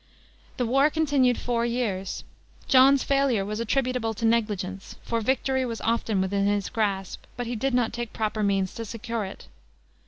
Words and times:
This 0.57 0.65
war 0.65 0.89
continued 0.89 1.37
four 1.37 1.63
years. 1.63 2.23
John's 2.67 3.03
failure 3.03 3.45
was 3.45 3.59
attributable 3.59 4.15
to 4.15 4.25
negligence; 4.25 4.95
for 5.03 5.21
victory 5.21 5.63
was 5.63 5.79
often 5.81 6.19
within 6.21 6.47
his 6.47 6.69
grasp, 6.69 7.25
but 7.37 7.45
he 7.45 7.55
did 7.55 7.75
not 7.75 7.93
take 7.93 8.11
proper 8.11 8.41
means 8.41 8.73
to 8.73 8.83
secure 8.83 9.25
it. 9.25 9.45